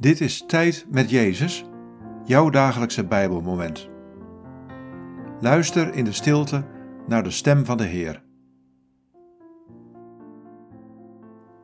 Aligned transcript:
Dit 0.00 0.20
is 0.20 0.44
Tijd 0.46 0.86
met 0.90 1.10
Jezus, 1.10 1.64
jouw 2.24 2.50
dagelijkse 2.50 3.06
Bijbelmoment. 3.06 3.88
Luister 5.40 5.94
in 5.94 6.04
de 6.04 6.12
stilte 6.12 6.66
naar 7.06 7.22
de 7.22 7.30
stem 7.30 7.64
van 7.64 7.76
de 7.76 7.84
Heer. 7.84 8.24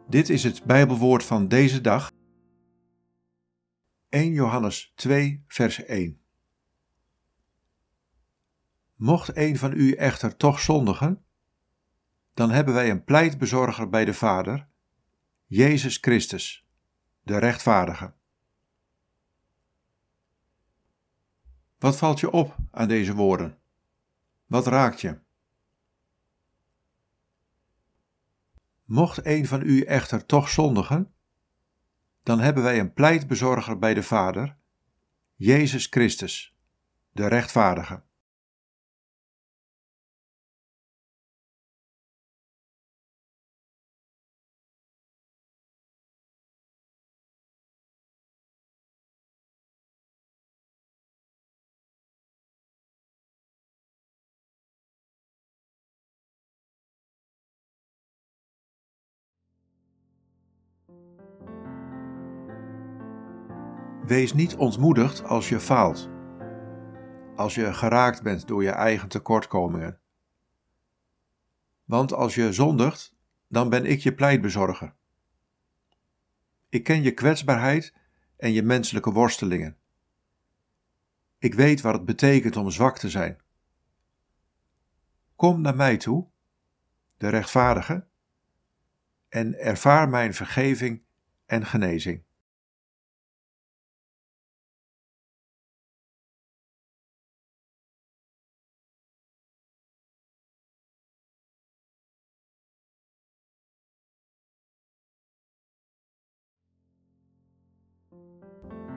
Dit 0.08 0.28
is 0.28 0.44
het 0.44 0.64
Bijbelwoord 0.64 1.24
van 1.24 1.48
deze 1.48 1.80
dag. 1.80 2.12
1 4.08 4.32
Johannes 4.32 4.92
2, 4.94 5.44
vers 5.46 5.84
1. 5.84 6.20
Mocht 8.94 9.36
een 9.36 9.56
van 9.56 9.72
u 9.72 9.92
echter 9.92 10.36
toch 10.36 10.60
zondigen, 10.60 11.24
dan 12.34 12.50
hebben 12.50 12.74
wij 12.74 12.90
een 12.90 13.04
pleitbezorger 13.04 13.88
bij 13.88 14.04
de 14.04 14.14
Vader, 14.14 14.68
Jezus 15.46 15.98
Christus, 16.00 16.66
de 17.22 17.38
rechtvaardige. 17.38 18.14
Wat 21.84 21.96
valt 21.96 22.20
je 22.20 22.30
op 22.30 22.56
aan 22.70 22.88
deze 22.88 23.14
woorden? 23.14 23.58
Wat 24.46 24.66
raakt 24.66 25.00
je? 25.00 25.18
Mocht 28.84 29.26
een 29.26 29.46
van 29.46 29.62
u 29.62 29.82
echter 29.82 30.26
toch 30.26 30.48
zondigen, 30.48 31.14
dan 32.22 32.40
hebben 32.40 32.62
wij 32.62 32.78
een 32.78 32.92
pleitbezorger 32.92 33.78
bij 33.78 33.94
de 33.94 34.02
Vader, 34.02 34.56
Jezus 35.34 35.86
Christus, 35.86 36.56
de 37.12 37.26
rechtvaardige. 37.26 38.02
Wees 64.06 64.32
niet 64.32 64.54
ontmoedigd 64.54 65.24
als 65.24 65.48
je 65.48 65.60
faalt, 65.60 66.08
als 67.36 67.54
je 67.54 67.72
geraakt 67.74 68.22
bent 68.22 68.46
door 68.46 68.62
je 68.62 68.70
eigen 68.70 69.08
tekortkomingen. 69.08 70.00
Want 71.84 72.12
als 72.12 72.34
je 72.34 72.52
zondigt, 72.52 73.14
dan 73.48 73.68
ben 73.68 73.84
ik 73.84 74.00
je 74.00 74.14
pleitbezorger. 74.14 74.94
Ik 76.68 76.84
ken 76.84 77.02
je 77.02 77.14
kwetsbaarheid 77.14 77.94
en 78.36 78.52
je 78.52 78.62
menselijke 78.62 79.12
worstelingen. 79.12 79.76
Ik 81.38 81.54
weet 81.54 81.80
wat 81.80 81.94
het 81.94 82.04
betekent 82.04 82.56
om 82.56 82.70
zwak 82.70 82.98
te 82.98 83.10
zijn. 83.10 83.38
Kom 85.36 85.60
naar 85.60 85.76
mij 85.76 85.96
toe, 85.96 86.28
de 87.16 87.28
rechtvaardige, 87.28 88.06
en 89.28 89.58
ervaar 89.58 90.08
mijn 90.08 90.34
vergeving 90.34 91.04
en 91.46 91.66
genezing. 91.66 92.22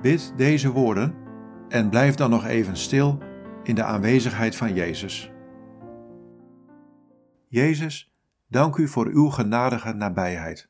Bid 0.01 0.33
deze 0.35 0.71
woorden 0.71 1.15
en 1.69 1.89
blijf 1.89 2.15
dan 2.15 2.29
nog 2.29 2.45
even 2.45 2.77
stil 2.77 3.17
in 3.63 3.75
de 3.75 3.83
aanwezigheid 3.83 4.55
van 4.55 4.73
Jezus. 4.73 5.31
Jezus, 7.47 8.13
dank 8.47 8.77
u 8.77 8.87
voor 8.87 9.07
uw 9.07 9.29
genadige 9.29 9.93
nabijheid. 9.93 10.69